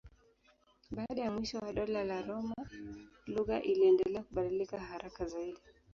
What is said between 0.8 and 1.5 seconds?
Baada ya